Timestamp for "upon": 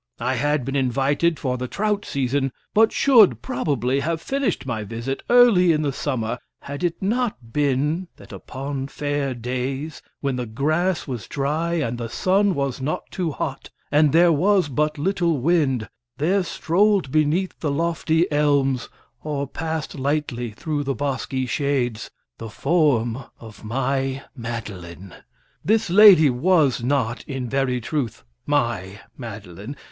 8.33-8.87